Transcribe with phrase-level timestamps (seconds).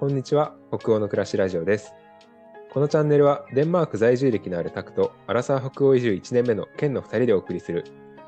[0.00, 0.54] こんにちは。
[0.72, 1.92] 北欧の暮らしラジオです。
[2.72, 7.84] このチャンネルはデンマーク在住歴のあるタクとアラサー北欧移住1年目のケンの2人でお送りする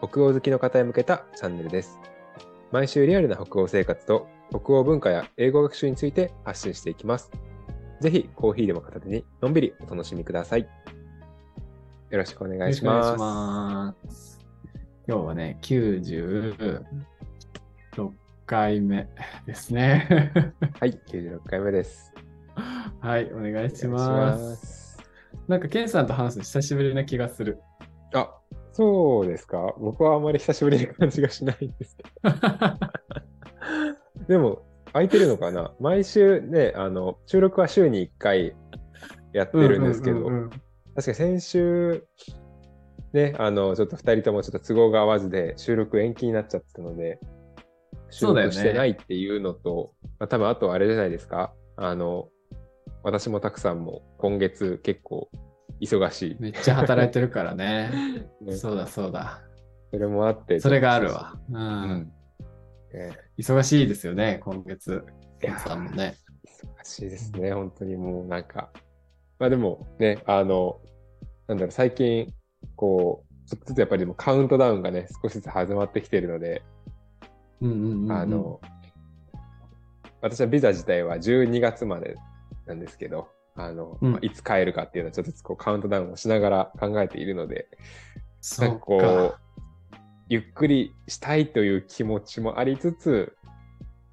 [0.06, 1.98] 北欧好きの方へ向けたチャンネルです。
[2.72, 7.30] 毎週リアルな北欧生活と北欧文化や英語学習について発信していきます。
[8.02, 10.68] ぜひコーヒーでも片手にのんびりお楽しみください。
[12.10, 13.18] よろしくお願いします。
[13.18, 14.38] ます。
[15.08, 16.82] 今日はね、96
[18.46, 19.08] 回目
[19.46, 20.32] ですね。
[20.80, 22.12] はい96回目です
[23.00, 24.42] はい、お願いしおます。
[24.44, 24.98] ます
[25.48, 27.58] なんか、ケンさんと話すの久しぶりな気がする。
[28.14, 28.30] あ
[28.72, 29.74] そうですか？
[29.78, 32.30] 僕はあまり久しぶりな感じがしないんですけど
[34.28, 35.72] でも、空いてるのかな？
[35.80, 38.54] 毎週ね、あの、収録は週に1回
[39.32, 40.50] やってるんですけど、確か
[40.94, 42.06] に先週、
[43.12, 47.18] ね、あの、ちょっと2人ともちょっと都合が合わずで収録延期になっちゃってたので、
[48.12, 52.28] 収そうだよね録してないっていうのと、まあ、多分あとあれじゃないですか、あの、
[53.02, 55.28] 私もたくさんも今月結構
[55.80, 57.90] 忙しめっちゃ働いてるからね。
[58.42, 59.42] い、 ねそうだそうだ。
[59.90, 61.38] それもあって、それがあるわ。
[61.50, 61.52] う。
[61.52, 62.12] うんん。
[62.92, 65.02] ね忙しいですよね、今月。
[65.58, 66.14] さんもね。
[66.46, 68.70] 忙しいですね、本当にもうなんか。
[69.38, 70.80] まあでもね、あの、
[71.48, 72.32] なんだろう、最近、
[72.76, 76.71] こう、ちょっとずつやっぱりでもカウントダウンがね、少しずつ始まってきてるので、うんうんうんうん
[78.12, 78.60] あの、
[80.20, 82.16] 私はビザ自体は12月まで
[82.66, 87.68] なんですけど、あの、うんまあいつ帰るかっていうのはちょっとずつこうカウントダウンをしながら考えているので、
[88.58, 89.38] なんかこうか。、
[90.28, 93.36] ゆっくりしたいという気持ちもありつつ、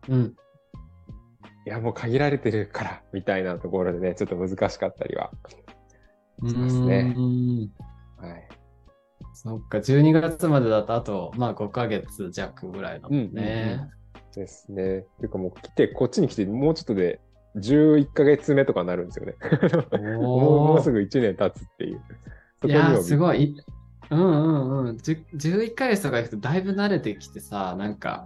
[0.09, 0.35] うん。
[1.65, 5.31] いや、もう限られてるから、みたいなところでね、ちょっと難しかったりは
[6.45, 7.15] しますね
[8.17, 8.47] はい。
[9.41, 13.89] そっか、12月までだとあと、まあ5ヶ月弱ぐらいだもんね。
[14.35, 15.05] ですね。
[15.17, 17.21] ていうかもう来て、こっちに来て、もうちょっとで
[17.55, 19.35] 11ヶ月目とかになるんですよね。
[20.17, 22.01] もうすぐ1年経つっていう。
[22.61, 23.55] そいやすごい。
[24.09, 24.97] うんうんうん。
[24.97, 28.25] じゅ11ヶ月とか行くとだいぶ慣れてきてさ、なんか、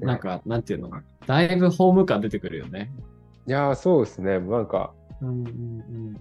[0.00, 0.90] なんか、なんていうの？
[1.26, 2.90] だいぶホーム感出てくるよね。
[3.46, 4.38] いやー、そうですね。
[4.38, 6.16] なんか、うんうんうん。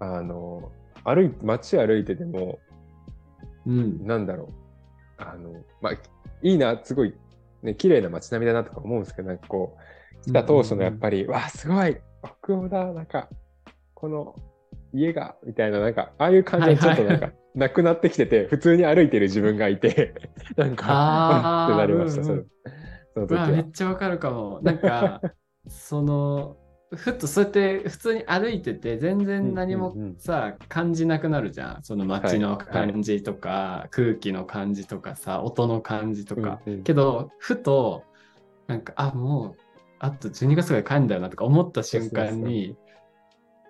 [0.00, 0.70] あの、
[1.04, 2.58] 歩いて、街歩いてても、
[3.66, 4.06] うん。
[4.06, 4.48] なんだろう。
[5.18, 5.92] あの、まあ、
[6.42, 7.14] いいな、すごい、
[7.62, 11.96] ね、綺麗な街並みだなとか思うんですけど、なんかこう、来た当初のやっぱり、わあ、すごい、
[12.42, 13.28] 北欧だ、なんか、
[13.94, 14.34] この
[14.92, 20.14] 家が、みたいな、なんか、ああいう感じはちょっとなんか、なくなってきてて、普通に歩いてる自分がいて、
[20.56, 22.46] なんか、あってなりました、そのうんうん
[23.14, 23.60] その時うわ、めは。
[23.60, 24.60] っちゃわかるかも。
[24.62, 25.20] なんか、
[25.68, 26.56] その、
[26.96, 31.82] ふっとそうやって普通に歩いてて全然何もさ、感じなくなるじゃん。
[31.82, 36.60] その街のはい感じとか、空気の感じとかさ、音の感じとか。
[36.82, 38.02] けど、ふと、
[38.66, 39.62] なんか、あ、もう、
[40.00, 42.76] あと12月ぐらい帰るんだよなとか思った瞬間に、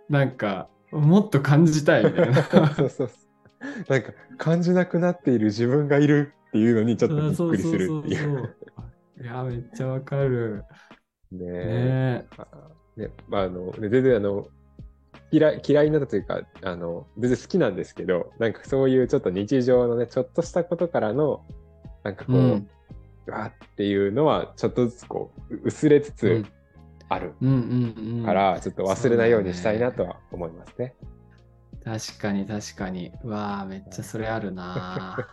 [0.09, 2.43] なんか、もっと感じたいみたいな。
[2.75, 3.11] そうそう。
[3.89, 8.57] なんか、感じなくなっている自分がいるっていうのに、ちょっとびっくりするっていう。
[9.23, 10.65] いや、めっちゃわかる。
[11.31, 12.27] ねねえ。
[12.97, 14.49] あね、まあ、あの、ね全然あの、
[15.31, 21.45] 嫌い、嫌いになったというか、あの、全然好きなんですけど、なんかそういうちょっと日常のね、ちょっとしたことからの、
[22.03, 22.69] なんかこう、うん
[23.27, 26.47] うわーっていうのは、ちょっとずつこう、う薄れつつうん
[27.09, 27.35] ある。
[28.25, 30.95] から、ちょっと忘れないようにしたいなとは思いますね。
[31.85, 33.13] 確かに確かに。
[33.25, 35.29] うわあ、めっちゃそれあるな、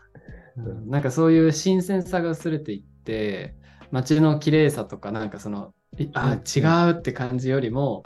[0.57, 3.55] う うんなんかそういう新鮮さが薄れていって、
[3.91, 5.76] 街の綺麗さとか、なんかその、い
[6.13, 8.03] あうん違うって感じよりも、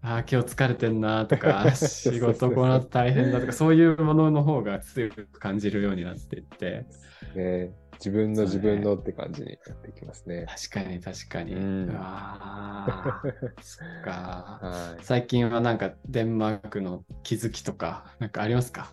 [0.00, 6.86] あー今日疲れてんなとか、 仕事この後大変だとか、そういうものの方が強く感じるようになっていって、
[7.34, 10.46] ね自分の自分のって感じになってきますね。
[10.48, 11.54] 確かに確かに。
[11.54, 14.60] ううんわー そっか。
[14.62, 15.04] はい。
[15.04, 18.92] 最近はなんかデンマークの気づきとか、なんかありますか？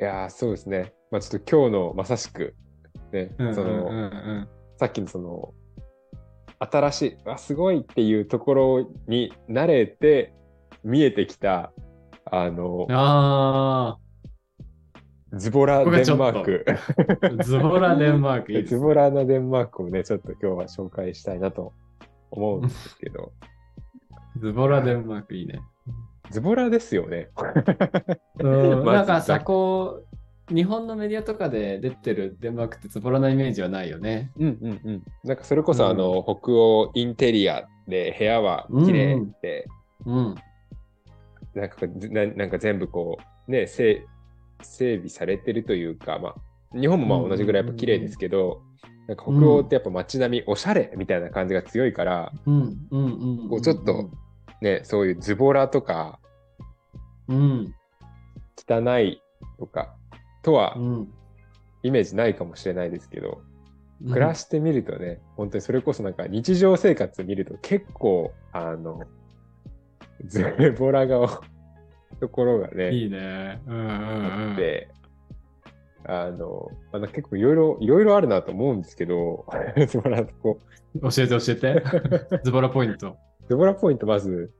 [0.00, 0.92] いやーそうですね。
[1.12, 2.56] まあちょっと今日のまさしく、
[3.12, 5.54] ね、その、うんうんさっきのその、
[6.60, 10.32] 新しい、あ、すごいっていうところに慣れて
[10.84, 11.72] 見えてきた、
[12.30, 13.98] あのうん、あ
[15.34, 16.64] ズボラデンマーク。
[17.22, 21.72] あ、ズボラデンマーク いいですズボラなデンマークをね、ちょっと今日は紹介したいなと
[22.30, 23.32] 思うんですけど、
[24.38, 25.60] ズボラデンマークいいね。
[26.30, 27.28] ズボラですよね。
[28.38, 30.07] うん なんかさ、こう、
[30.48, 34.30] 日本のメディアとかで出てるデンマークってズボラなイメージはないよね。
[34.38, 35.02] うんうんうん。
[35.24, 39.66] なんかそれこそあの、北欧インテリアで部屋は綺麗で、
[40.06, 40.34] うん。
[41.54, 43.18] なんかこうななんか全部こ
[43.48, 44.04] うね整
[44.62, 48.62] 整備されてるというか、まあ、日本もまあ同じぐらいやっぱ綺麗ですけど、
[49.06, 53.48] なんか北欧ってやっぱ街並み、おしゃれみたいな感じが強いから、うんうんうんうん。
[53.48, 54.10] こうちょっと
[54.60, 56.20] ね、そういうズボラとか
[57.28, 57.74] うん。
[58.68, 59.22] 汚い
[59.58, 59.94] とか
[60.42, 61.08] とはうん。
[61.84, 69.02] イメージないかもしれないですけど、うん暮らしてみるとね、本当にそれこそなんか日常生活見ると結構、あの、
[70.24, 70.44] ズ
[70.78, 71.40] ボラが
[72.20, 73.60] ところがね、いいね。
[73.66, 73.90] うんうんうん。
[74.50, 74.88] あって、
[76.04, 79.44] あの、まあ、結構いろいろ、いろいろあるなと思うんですけど、
[79.88, 80.58] ズボラのとこ。
[81.02, 81.82] 教えて教えて。
[82.44, 83.16] ズボラポイント。
[83.48, 84.52] ズボラポイント、まず、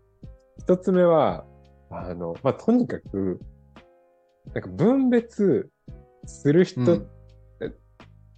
[0.59, 1.45] 一つ目は、
[1.91, 3.41] あの、まあ、とにかく、
[4.55, 5.71] なんか分別
[6.27, 7.09] する人うん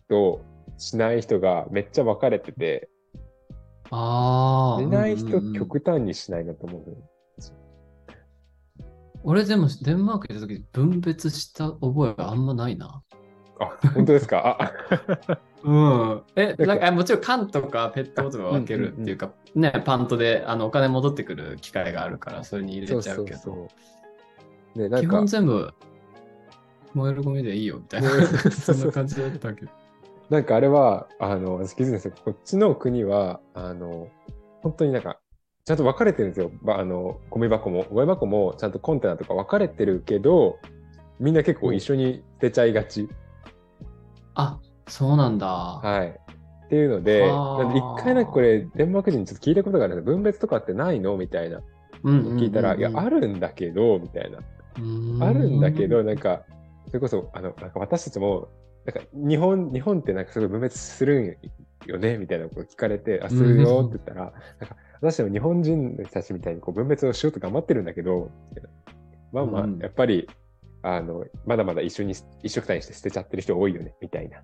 [0.09, 0.45] と
[0.77, 2.89] しない人がめっちゃ分かれてて、
[3.91, 4.83] ああ。
[4.83, 6.97] しない人うんうんうん極端にしないなと思うのよ。
[9.23, 13.03] 俺でもデンマーク行った時分別した覚えがあんまないな。
[13.61, 14.73] あ、本当ですか？
[15.29, 16.23] あ、うん。
[16.37, 23.69] え、なんかもちろん缶とかペットボトルは分けるっていうか、ね、パントであのお金戻ってくる機会があるから、それに入れちゃうけど、そうそう
[24.77, 24.89] そう。
[24.89, 25.75] ね、基本、全部
[26.95, 28.11] 燃えるゴミでいいよみたいな、
[28.51, 29.71] そんな感じだったけど。
[30.31, 32.15] なんかあれは、あの、私気づいたんですよ。
[32.25, 34.09] こっちの国は、あの、
[34.63, 35.19] 本当になんか、
[35.65, 36.51] ちゃんと分かれてるんですよ。
[36.63, 37.85] ばあの、ゴミ箱も。
[37.91, 40.59] ゴミ箱もちゃんとコンテナとか分かれてるけど、
[41.19, 43.09] みんな結構一緒に捨てちゃいがち。
[44.35, 45.47] あ、そうなんだ。
[45.47, 46.09] はい。
[46.67, 51.17] っていうので、一回なんかこれ、デンマーク人にちょっと聞いたことがあるんです分別とかってないの？
[51.17, 51.61] みたいな。
[52.05, 54.39] うんうんうんうん聞いたら、いや、あるんだけど、みたいな。
[54.79, 56.43] うんあるんだけど、なんか、
[56.91, 58.49] それこそ、あの、なんか私たちも、
[58.85, 68.31] なんか日本、日本ってなんかすごい分別するんよねみたいなこと聞かれて、あ、するよって言ったら、なんか私たちも日本人たちみたいにこう分別をしようと頑張ってるんだけど、
[69.33, 70.29] まあまあ、うんやっぱり、
[70.83, 74.39] あの、まだまだ一緒に、一緒くたにして捨てちゃってる人多いよね、みたいな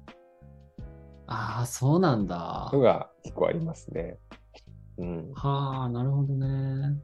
[1.26, 2.70] ああ、そうなんだ。
[2.72, 4.18] のが結構ありますね。
[4.98, 5.32] うん。
[5.34, 6.96] はあ、なるほどね。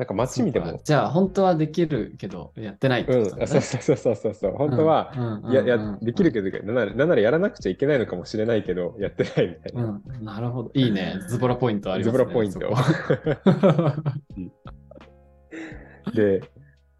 [0.00, 3.46] なんか街見てもじゃあ、本当はできるけど、やってないってうん、ことだね。
[3.48, 5.12] そうそうそうそうそう、本当は、
[5.44, 9.82] うん、いや、や、できるけど、なんなら、なんならやらなくちゃいけないのかもしれないけど、やってないみたいな。
[9.82, 10.70] うん、うんなるほど。
[10.72, 11.18] いいね。
[11.28, 12.24] ズボラポイントありズますね。
[12.24, 12.60] ボラポイント。
[16.16, 16.40] で、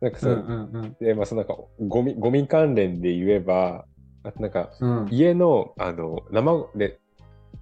[0.03, 3.87] なんかうそんう、うんで、まあ、そのなんか、ゴミ、ゴミ関連で言えば、
[4.25, 5.05] あとなんか、うん。
[5.05, 7.01] うん家の、あの、生、で、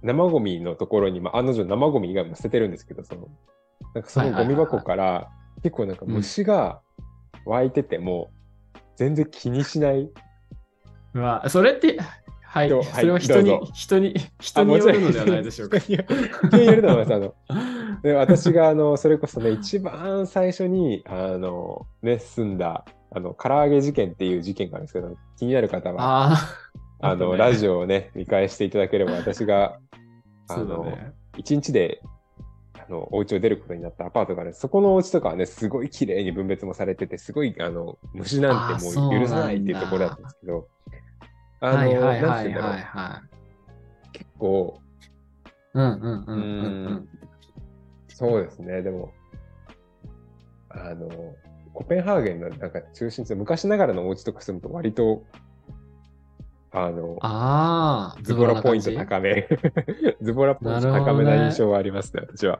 [0.01, 3.29] 生ゴミのところに、まあ、案の定生ゴミ以外も捨ててるんですけど、その、
[3.93, 5.29] なんかそのゴミ箱から、
[5.63, 6.81] 結構なんか虫が
[7.45, 8.31] 湧いてても、
[8.95, 10.09] 全然気にしない。
[11.13, 11.97] うわ、それって、
[12.41, 15.77] はい、はいそれは人に人に、人によるのではないでしょうか。
[15.79, 16.01] 人
[16.57, 17.13] によると思います。
[17.13, 17.33] あの、
[18.01, 26.33] で私があのそれこそね一番最初にあのね住んだあの唐揚げ事件っていう事件があるんですけど気になる方はあ
[27.01, 29.79] あ、あの、ねラジオをね見返していただければ私が
[30.47, 31.13] あの、ね。
[31.37, 32.18] 一日であ
[32.89, 40.67] のお家を出ることになったアパートがあるそこのお家とかはねすごい綺麗に分別もされててすごいあの虫なんてもう許さないっていうところだったんですけど
[41.61, 42.71] あの、はいはいなんはいて言うんだろう。
[42.71, 43.21] はいは
[44.13, 44.17] い。
[44.17, 44.81] 結構
[45.73, 47.09] うんうんうんうんううん
[48.07, 49.13] そうですね、でも、
[50.67, 51.09] あの、
[51.73, 55.23] コペンハーゲンのなんか中心地で昔ながらのお家とか住むと割と、
[56.71, 59.47] あの、ああ、 ズボラポイント高め、
[60.21, 62.59] ズボラポイント高めな印象はありますね、私は。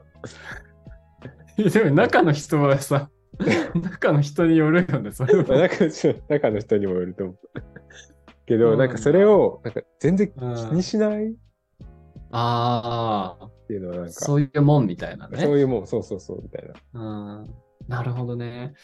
[1.56, 3.10] でも中の人はさ、
[3.74, 5.44] 中の人によるよね、それは。
[5.44, 5.68] まあ
[6.28, 7.38] 中の人にもよると思う。
[8.46, 11.34] けど、なんかそれを、なんか全然気うんにしないっ
[12.32, 15.38] ああ、ていうのはなんか、そういうもんみたいなね。
[15.38, 17.40] そういうもん、そうそうそう、みたいな。
[17.40, 17.54] うん
[17.88, 18.74] なるほどね。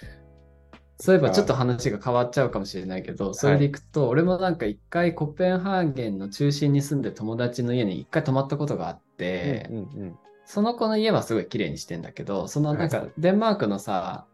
[0.99, 14.27] そういえばちょっと話が変わっちゃうかもしれないけど、それでいくと、俺もなんか一回コペンハーゲンの中心に住んでる友達の家に一回泊まったことがあって、うんうんその子の家はすごい綺麗にしてんだけど、そのなんかデンマークのさ、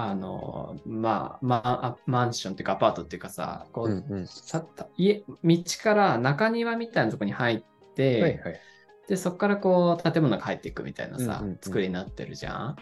[0.00, 4.18] あの、まあ、まあ、マンションっていうかアパートっていうかさ、こう、うんうん。
[4.20, 7.62] うんさった家、道から中庭みたいなとこに入っ
[7.94, 8.60] て、はいはい。
[9.08, 11.58] で、そこからこう、建物が入っていくみたいなさ、うんうんうん。
[11.60, 12.76] 作りになってるじゃん。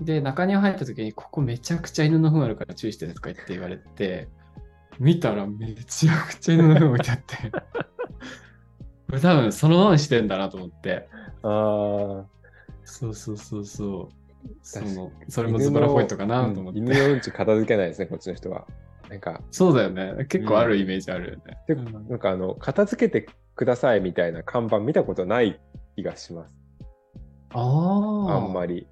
[0.00, 4.28] で、中庭入った時に、ここめちゃくちゃ犬の糞あるから注意してねとか言って言われて、
[4.98, 11.08] 見たらめちゃくちゃ犬の糞置いてあって、これ多分そのままにしてんだなと思って。
[11.42, 12.38] ああ。
[12.84, 14.18] そうそうそうそう。
[14.62, 16.80] その、それもズボラポイントかなと思って。
[16.80, 18.66] うん犬のうんち片付けないですね、こっちの人は。
[19.08, 20.26] なんか、そうだよね。
[20.26, 21.58] 結構あるイメージあるよね。
[21.66, 25.60] でうんなんかあの、片付けてくださいみたいな看板見たことない
[25.96, 26.50] 気がします。
[27.54, 28.36] ああ。
[28.36, 28.86] あんまり。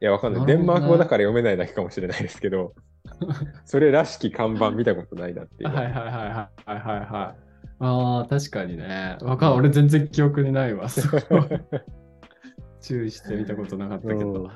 [0.00, 0.46] いや、わかんない。
[0.46, 2.74] デンマーク語だから読めないだけかもしれないですけど、
[3.64, 5.70] それらしき看板見たことないなっていう。
[5.74, 7.48] はいはいはいはいはいはいはい。
[7.80, 9.18] ああ、確かにね。
[9.22, 10.86] わかん俺全然記憶にないわ。
[12.80, 14.50] 注意してみたことなかったけうんど。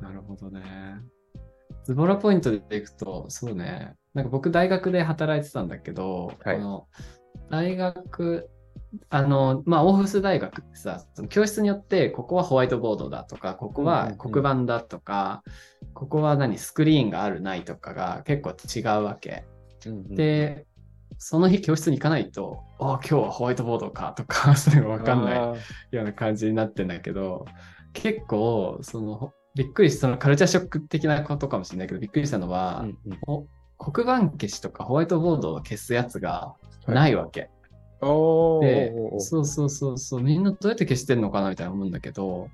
[0.00, 0.62] なるほどね。
[1.84, 3.94] ズボラポイントでいくと、そうね。
[4.14, 6.88] なんか僕大学で働いてたんだけど、はいこの
[7.50, 8.48] 大学、
[9.08, 15.42] あの、まあ、オーフス大学ってさ、その教室によって、ここはホワイトボードだとか、ここは黒板だとか、
[15.94, 19.44] ここは何、スクリーンがあるないとかが結構違うわけ。
[19.86, 20.66] うんで、
[21.18, 25.36] その日教室に行かないと、ああ、今日はホワイトボードかとか、 そういうのわかんない
[25.90, 27.46] ような感じになってんだけど、
[27.92, 33.18] 結構、その、びっくりした、そのカルチャーショック的なことかもしれないけど、びっくりしたのは、うんうん。
[33.26, 33.46] お
[33.78, 36.54] 黒板消しとかホワイトボードを消すやつが
[36.86, 37.50] ないわけ。
[37.50, 37.55] おー
[38.00, 42.48] でそうそうそうそう、みんなどうやって消してんのかなみたいな思うんだけど、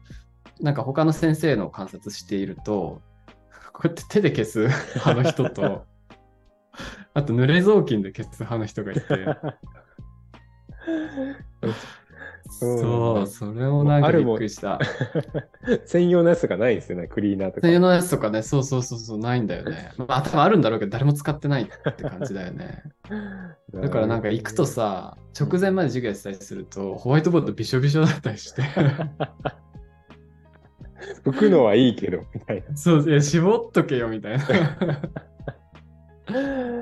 [0.60, 3.02] なんか他の先生の観察していると、
[3.72, 4.58] こうやって手で消す
[5.04, 5.84] 派の人と、
[7.14, 9.02] あと濡れ雑巾で消す派の人がいて、
[12.52, 14.78] そう、それもなんかびっくりした。
[15.86, 17.62] 専用のやつがないんですよね、クリーナーとか。
[17.62, 19.90] そういうのやつとかね、そうそうそうそう、ないんだよね。
[19.96, 21.72] まあ、多分あるんだろうけど、誰も使ってないって
[22.04, 22.82] 感じだよね。
[23.74, 28.62] だからなんか行くとさ、直前まで授業やってたりすると、ホワイトボードびしょびしょだったりして、
[31.24, 32.76] 拭くのはいいけど、みたいな。
[32.76, 34.44] そう、いや、絞っとけよみたいな。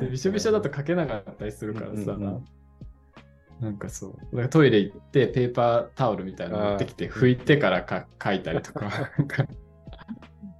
[0.00, 2.44] でびしょびしょだと書けなかったりするからさ、うんうんうん
[3.60, 8.88] なんかそう、だからトイレ行ってペーパータオルみたいなの持ってきて拭いてからか書いたりとか、
[9.18, 9.46] なんか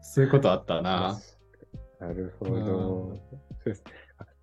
[0.02, 1.18] そういうことあったな。
[1.98, 3.18] なるほど。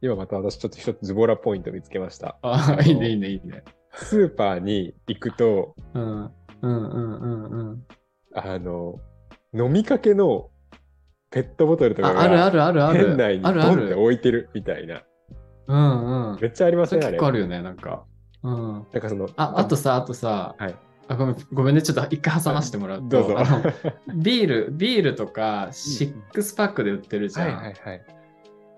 [0.02, 2.38] 今また私ちょっと一つズボラポイント見つけました。
[2.42, 3.64] ああ、いいね、いいね、いいね。
[3.94, 7.84] スーパーに行くと、うん、うん、うん、うん、うん。
[8.34, 9.00] あの、
[9.54, 10.50] 飲みかけの
[11.32, 13.06] ペットボトルとかああるあがるあるある。
[13.08, 14.02] 店内にあるあドンってる。
[14.02, 15.04] 置いてるみたいな。
[15.68, 16.40] うんうん。
[16.40, 17.18] めっちゃありまそれすね、あれ。
[17.18, 18.06] 結構あるよね、なんか。
[18.48, 18.74] うん。
[18.92, 20.76] なんかその、あ、あとさ、あとさ、はい。
[21.10, 23.40] あごめん、ごめんね、ちょっと一回挟ませてもらうと、どうぞ。
[23.40, 23.64] あの
[24.16, 27.48] ビール、ビールとか、シックスパックで売ってるじゃん。
[27.48, 28.06] はいはいはい。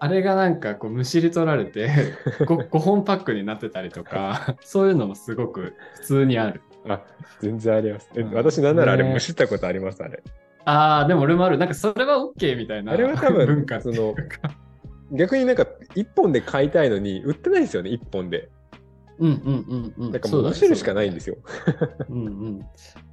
[0.01, 1.89] あれがなんかこうむしり取られて
[2.47, 6.61] 5, 5本パックになってたりとか、そういうのもすごく普通にある。
[6.87, 7.01] あ、
[7.41, 8.09] 全然あります。
[8.15, 10.23] えうん私なんならあれねむしったことあります、あれ。
[10.63, 11.57] ああ、でも俺もある。
[11.57, 14.51] なんかそれは OK みたいなあれは多分文化っていうか。
[15.11, 18.49] 逆になんか一本で買いたいのに売ってないんですよね、一本で。
[19.19, 20.11] うんうんうんうん。
[20.11, 21.35] なんかもうむしるしかないんですよ。
[21.35, 21.41] よ。
[22.09, 22.65] うんうん。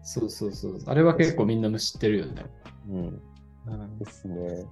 [0.03, 0.79] そうそうそう。
[0.87, 2.47] あれは結構みんなむしってるよね。
[2.89, 3.99] うん。
[3.99, 4.65] ですね。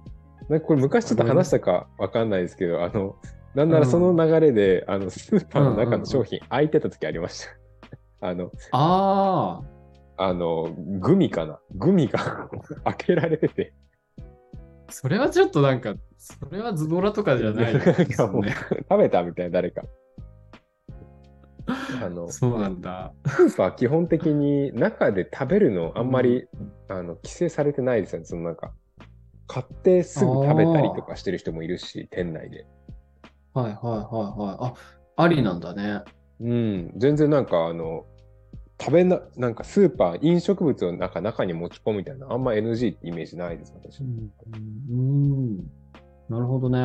[0.49, 3.15] なんかこれ昔ちょっと話したかわかんないですけど、あの、
[3.53, 7.45] なんならその流れで、あの、スーパーの中の商品空いてた時ありまし
[8.21, 8.27] た。
[8.27, 9.61] あの、あ
[10.17, 11.59] あ、あの、グミかな？
[11.73, 12.49] グミが
[12.85, 13.73] 開けられてて。
[14.89, 17.81] それはちょっとなんか、それはズボラとかじゃないね。
[18.07, 19.83] 食べたみたいな誰か。
[22.03, 23.13] あの、スそうなんだ。
[23.23, 26.47] ーパー基本的に中で食べるのあんまり、
[26.87, 28.25] あの規制されてないですよね。
[28.25, 28.73] そのなんか、
[29.47, 32.67] 買ってすぐ食べたりとかしてる人もいるし、店内で。
[33.53, 34.57] はいはいはいはい。
[34.59, 34.73] あ、
[35.23, 36.01] ありなんだね。
[36.41, 38.05] うん、全然なんかあの、
[38.79, 44.01] 食べな、なんかスーパー、飲食物をなんか中に持ち込むみたいな、あんま NG ってイメージないです、私。
[44.01, 44.31] うん、
[44.89, 45.57] うん
[46.27, 46.79] なるほどね。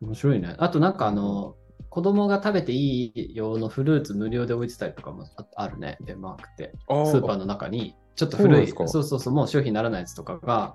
[0.00, 0.54] 面白いね。
[0.58, 1.56] あとなんかあの、
[1.92, 6.72] 子供が食べていい用のフルーツ無料で置いてたりとかもああるね、デンマークって。
[6.88, 10.74] あスーパーの中に、ちょっと古い、そそうそうそう、もう商品にならないやつとかが、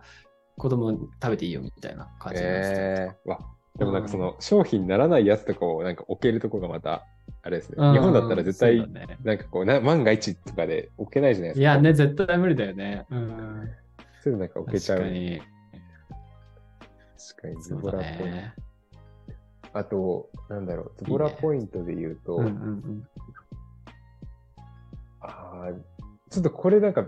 [0.60, 3.40] 子供に食べていいよみたいな感じになってたりとかえー、わ
[3.80, 7.04] でもなんかその商品にならないやつとかをなんか置けるとこがまた、
[7.42, 7.78] あれですね。
[7.80, 8.88] うん日本だったら絶対
[9.24, 11.62] なんかこうな、万が一とかで置けないじゃないですか。
[11.62, 13.08] いやね、絶対無理だよね。
[13.10, 13.70] うん。
[14.24, 15.00] そういうのなんか置けちゃう。
[15.00, 15.42] 確かに。
[17.18, 18.26] 確かにズそうだボラポイント。
[18.26, 18.54] ね。
[19.78, 23.08] あと、なんだろう、ズボラポイントで言うと、うんうんうん。
[25.22, 25.76] あー
[26.30, 27.06] ちょっとこれなんか、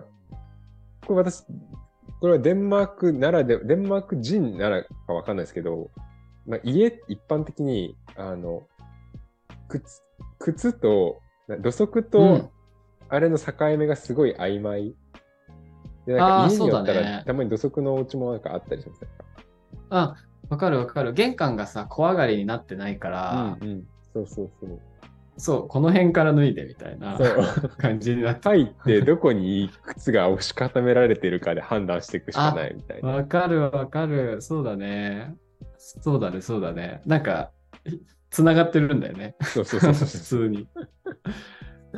[1.06, 1.44] これ私、
[2.22, 5.90] これはデンマークならで、デンマーク人ならかわかんないですけど、
[6.46, 8.68] まあ、家、一般的に、あの、
[9.68, 10.04] 靴、
[10.38, 12.50] 靴と、な土足うとん、
[13.10, 14.96] あれの境目がすごい曖昧。
[16.06, 19.08] で、なんか家によったら、ねたまに土足のお家もなんかあったりしますね。
[19.90, 20.16] あ、
[20.50, 21.13] わかるわかる。
[21.13, 23.84] 玄関がさ、小上がりになってないから、うんうん。
[24.13, 24.79] そうそうそう。
[25.38, 27.18] そう、この辺から脱いでみたいな。
[27.77, 28.50] 感じになって。
[28.50, 33.10] 入ってどこに靴が押し固められてるかで判断していくしかないみたいな。
[33.10, 34.41] わかるわかる。
[34.41, 35.36] そうだね。
[35.77, 37.01] そうだね、そうだね。
[37.06, 37.51] なんか、
[38.32, 39.36] つながってるんだよね。
[39.41, 40.06] そうそうそう 普。
[40.06, 40.68] 通に。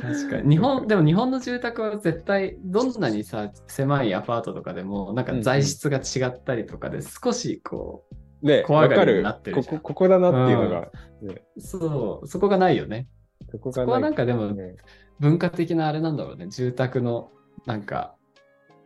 [0.00, 0.56] 確かに。
[0.56, 9.88] 日本、でも日本の住宅は絶対、どんなにさ、狭いアパートとかでも、なんか材質が違ったりとかで、少しこう、ね、怖がるなってるじゃんここ。
[9.88, 10.80] ここだなっていうのが、
[11.22, 13.08] ね、そう、そこがないよね。
[13.50, 14.76] そこがそこはなんかでもね
[15.20, 16.48] 文化的なあれなんだろうね。
[16.48, 17.30] 住宅の、
[17.64, 18.16] なんか、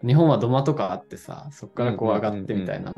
[0.07, 2.95] 日本は土間とかあってさ、そこからこう上がってみたいな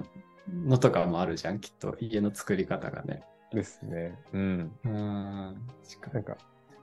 [0.52, 1.96] のとかもあるじゃん、きっと。
[2.00, 3.22] 家の作り方がね。
[3.52, 4.18] ですね。
[4.32, 4.72] うん。
[4.84, 4.92] うん。
[6.12, 6.36] なんか、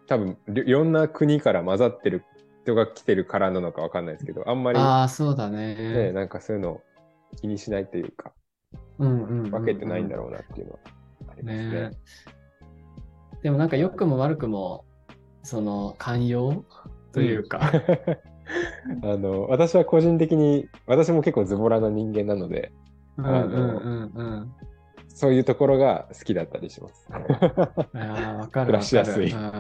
[0.08, 2.24] 多分、いいろんな国から混ざってる
[2.64, 6.12] 人が来てるからなのかわかんないですけど、あんまり、ああ、そうだね、ね。
[6.14, 6.82] なんかそういうのを
[7.42, 8.45] 気にしないというか、うんうんうんうん
[8.98, 10.80] 分けてないんだろうなっていうのは
[11.30, 11.70] ありますね。
[11.70, 11.92] ね
[13.44, 14.86] でもなんか良くも悪くも、
[15.44, 16.66] その寛容
[17.12, 17.60] というか、
[19.04, 22.72] あの私は個人的に私も結構ズボラな人間なので
[23.18, 24.52] うんうんうんうん。
[25.08, 27.08] そういうところが好きだったりします。
[27.94, 28.66] ああ、わかる。
[28.68, 29.52] 暮らしやすいうんうん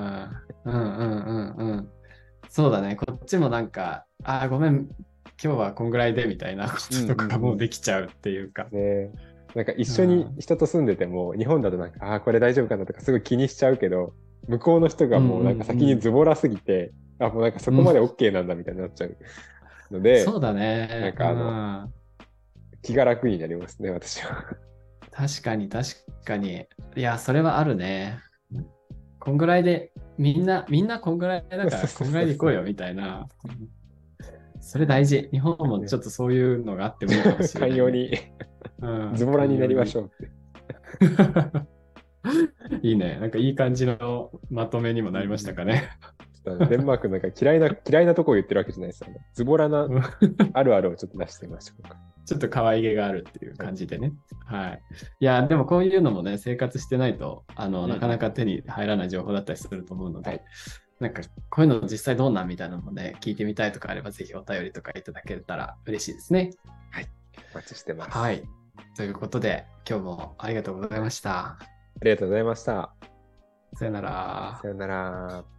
[0.66, 1.90] うんうんうん。
[2.50, 4.90] そうだね、こっちもなんか、ああ、ごめん、
[5.42, 6.78] 今日はこんぐらいでみたいなこ
[7.08, 8.66] ととかもできちゃうっていうか。
[8.72, 9.12] ね
[9.56, 14.14] なんか一緒に人と住んでても、日本だとなんかああこれ大丈夫かなとかすごい気にしちゃうけど
[14.48, 19.18] 向こうの人がもうなんか先にズボラすぎて、あもうなんかそこまで OK なんだみたいになっちゃう
[19.92, 20.88] ので、そうだね。
[21.02, 21.94] なんかあのうん
[22.86, 24.46] 気が楽になりますね私は。
[25.12, 25.90] 確かに確
[26.24, 26.68] かに。
[26.96, 28.20] いや、それはあるね。
[29.20, 33.28] こんぐらいで、みんな、みんなこんぐらいだから、こんぐらいで行こうよみたいな。
[34.66, 35.30] それ大事。
[35.32, 37.70] 日本もちょっとそういうのがあってもいいかもしれない。
[37.70, 38.18] 寛容に
[38.82, 40.32] うんズボラになりましょうって。
[42.82, 43.20] いいね。
[43.22, 45.92] なんかいい感じのまとめにもなりましたかね。
[46.68, 49.20] デンマークなんか嫌いな嫌いなとこを言ってるわけじゃないですよ、ね。
[49.36, 49.88] ズボラな
[50.54, 51.96] あるあるをちょっと出してみましょうか。
[52.26, 54.14] ちょっと可愛げがあるっていう感じでね。
[54.48, 54.82] はい。
[55.20, 60.42] いや、でもこういうのもね、生活してないと、あの、うんなかなか手に入らない情報だったりすると思うので、はい
[61.00, 66.52] なんか、こういうの実際どうなんみたいなのもね、聞いてみたいとかあれば、ぜひお便りとかいただけたら嬉しいですね。
[67.54, 68.18] お待ちしてます。
[68.18, 68.44] はい。
[68.96, 71.40] ということで、今日もありがとうございました。
[71.40, 71.58] あ
[72.02, 72.94] りがとうございました。
[73.76, 74.60] さよなら。
[74.62, 75.55] さよなら。